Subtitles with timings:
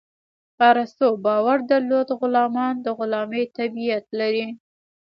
[0.69, 4.47] ارسطو باور درلود غلامان د غلامي طبیعت لري.